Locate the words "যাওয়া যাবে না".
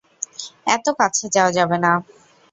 1.35-1.91